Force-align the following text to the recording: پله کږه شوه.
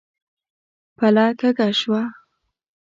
پله 0.97 1.25
کږه 1.39 1.67
شوه. 1.79 2.03